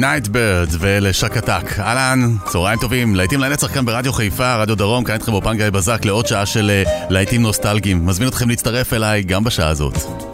[0.00, 1.78] Nightbird ולשקתק.
[1.78, 6.04] אהלן, צהריים טובים, להיטים לנצח כאן ברדיו חיפה, רדיו דרום, כאן איתכם באופן גיא בזק
[6.04, 8.06] לעוד שעה של אה, להיטים נוסטלגיים.
[8.06, 10.29] מזמין אתכם להצטרף אליי גם בשעה הזאת.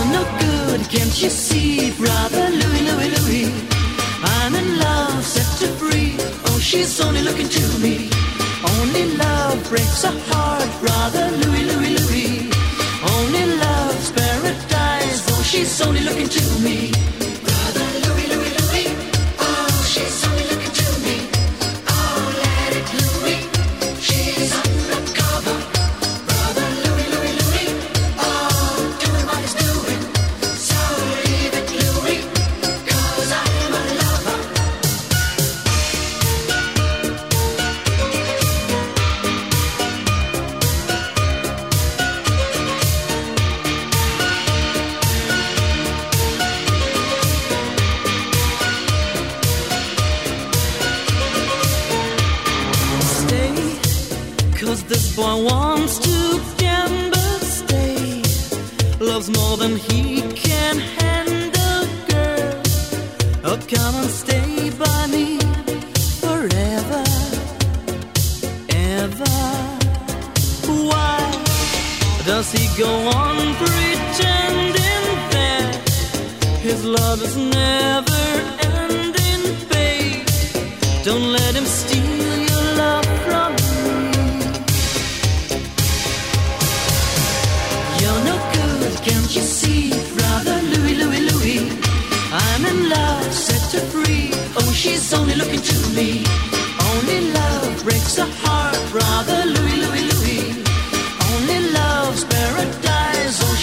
[0.00, 3.52] You're no good, can't you see, brother Louie, Louie, Louie?
[4.22, 6.16] I'm in love, set to free.
[6.46, 8.08] Oh, she's only looking to me.
[8.78, 12.50] Only love breaks a heart, brother Louie, Louie, Louie.
[13.14, 15.20] Only love's paradise.
[15.32, 16.92] Oh, she's only looking to me.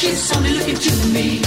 [0.07, 1.46] she's only looking to me.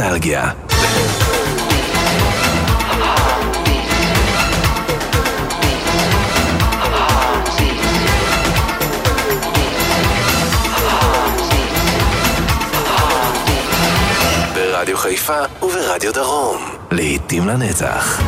[0.00, 0.50] נוסטלגיה.
[14.54, 15.32] ברדיו חיפה
[15.62, 18.20] וברדיו דרום, לעיתים לנצח.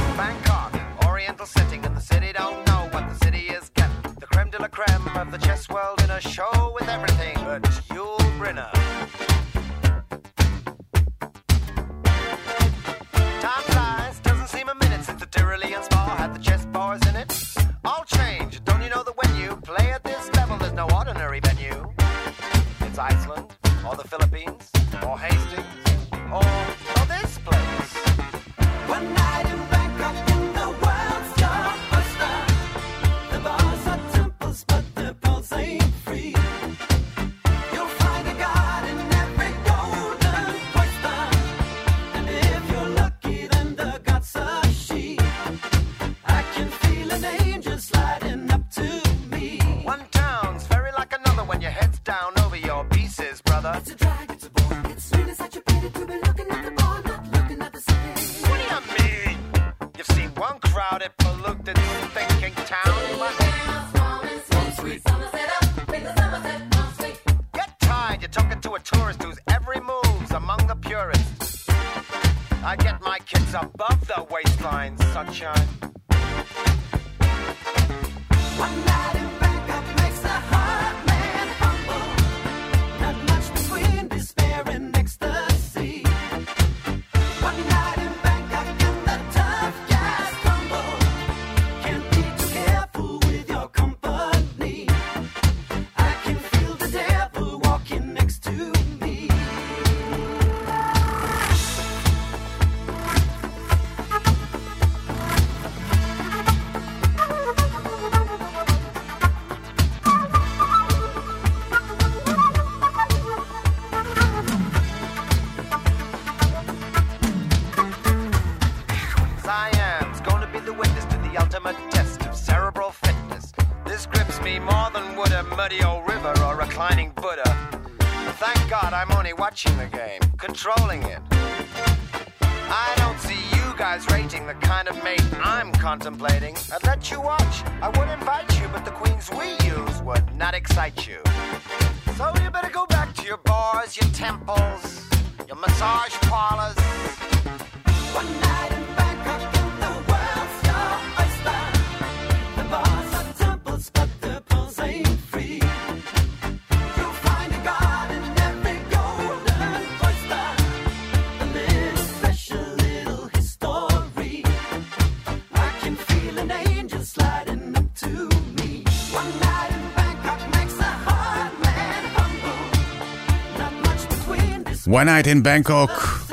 [174.90, 176.24] One Night in Bangkok,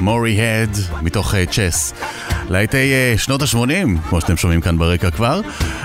[0.00, 1.92] מורי הד, מתוך אה, צ'ס.
[2.50, 5.40] להיטי uh, שנות ה-80, כמו שאתם שומעים כאן ברקע כבר,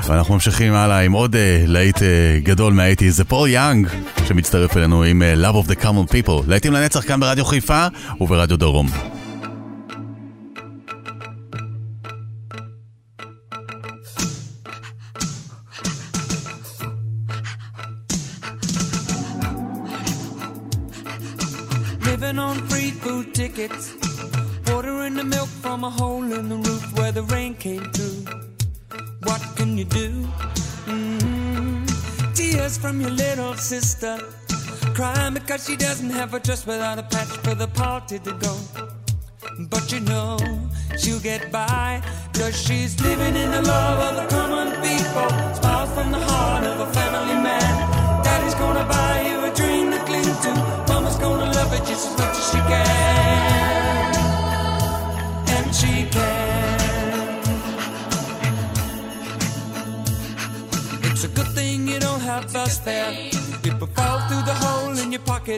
[0.08, 2.02] ואנחנו ממשיכים הלאה עם עוד uh, להיט uh,
[2.44, 3.88] גדול מהאיטי, זה פול יאנג,
[4.28, 6.44] שמצטרף אלינו עם Love of the Common People.
[6.48, 7.88] להיטים לנצח כאן ברדיו חיפה
[8.22, 9.19] וברדיו דרום.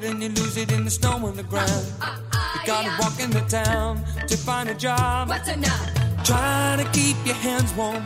[0.04, 1.70] it and you lose it in the snow on the ground.
[2.02, 3.00] Uh, uh, uh, you gotta yeah.
[3.00, 5.30] walk into town to find a job.
[5.30, 5.90] What's enough?
[6.24, 8.04] Try to keep your hands warm.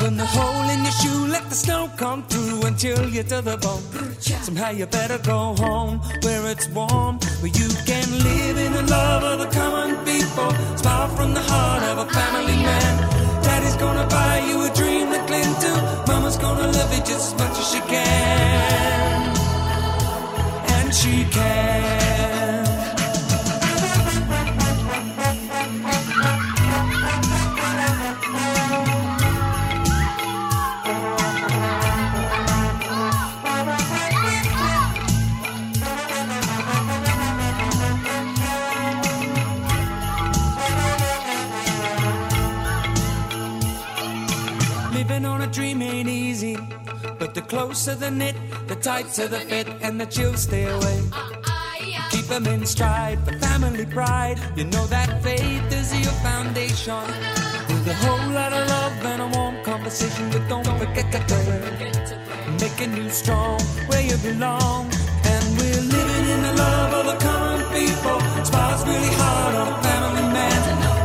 [0.00, 3.56] when the hole in your shoe, let the snow come through until you're to the
[3.56, 3.82] bone.
[4.20, 9.22] Somehow you better go home where it's warm, where you can live in the love
[9.24, 10.50] of the common people.
[10.76, 13.42] Smile from the heart of a family man.
[13.42, 15.72] Daddy's gonna buy you a dream to cling to.
[16.08, 18.83] Mama's gonna love you just as much as she can
[21.04, 22.64] she can.
[44.92, 46.56] Living on a dream ain't easy,
[47.18, 51.00] but the closer the knit the tight to the fit and the chill stay away.
[52.10, 54.38] Keep them in stride for family pride.
[54.56, 57.04] You know that faith is your foundation.
[57.68, 61.60] With a whole lot of love and a warm conversation, but don't forget to pray.
[62.62, 64.90] Making you strong where you belong.
[65.32, 68.18] And we're living in the love of the common people.
[68.44, 70.60] Spies really hard on a family man.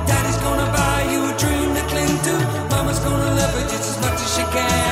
[0.08, 2.36] Daddy's gonna buy you a dream to cling to.
[2.73, 4.88] Mama's gonna love it just as much as she can.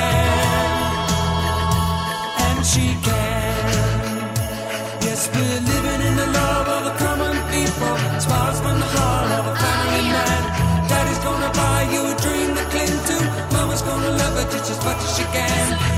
[5.38, 7.94] We're living in the love of the common people.
[8.18, 10.42] Smiles from the heart of a family man.
[10.88, 13.54] Daddy's gonna buy you a dream to cling to.
[13.54, 15.97] Mama's gonna love her just as much as she can.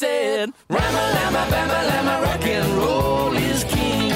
[0.00, 4.12] said, Rama, lama, bama, lama, rock and roll is king.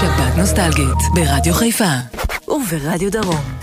[0.00, 1.94] שבת נוסטלגית ברדיו חיפה
[2.48, 3.59] וברדיו דרום.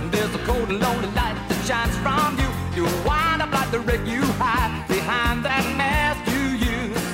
[0.00, 2.48] And there's a cold and lonely light that shines from you.
[2.76, 7.06] You wind up like the wreck you hide behind that mask you use.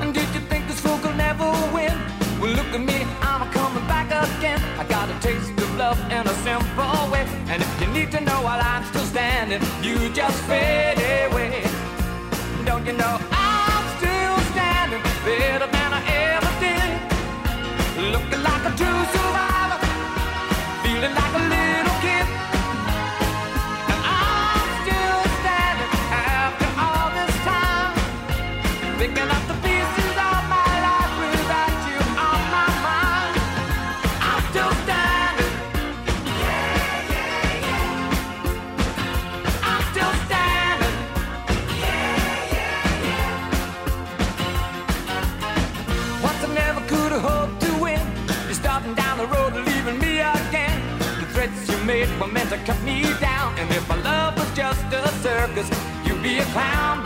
[0.00, 1.94] And did you think this fool could never win?
[2.40, 4.60] Well, look at me, I'm coming back again.
[4.78, 7.26] I got a taste of love in a simple way.
[7.52, 11.64] And if you need to know while I'm still standing, you just fade away.
[12.64, 16.00] Don't you know I'm still standing better than I
[16.32, 16.90] ever did?
[18.14, 19.49] Looking like a true survivor,
[52.20, 53.54] were meant to cut me down.
[53.58, 55.68] And if my love was just a circus,
[56.04, 57.02] you'd be a clown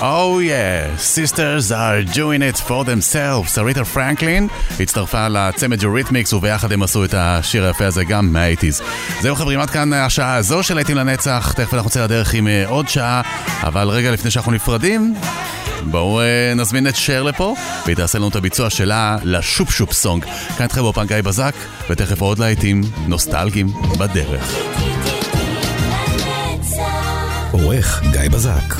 [0.00, 3.58] Oh yeah, sisters are doing it for themselves.
[3.58, 4.48] אריתה פרנקלין
[4.80, 8.82] הצטרפה לצמד יוריתמיקס וביחד הם עשו את השיר היפה הזה גם מהאייטיז.
[9.20, 12.64] זהו חברים, עד כאן השעה הזו של להיטים לנצח, תכף אנחנו נצא לדרך עם אה,
[12.68, 13.22] עוד שעה,
[13.62, 15.14] אבל רגע לפני שאנחנו נפרדים,
[15.82, 20.24] בואו אה, נזמין את שר לפה, והיא תעשה לנו את הביצוע שלה לשופ שופ סונג.
[20.56, 21.54] כאן איתכם באופן גיא בזק,
[21.90, 23.66] ותכף עוד להיטים נוסטלגיים
[23.98, 24.54] בדרך.
[27.52, 28.74] עורך גיא בזק.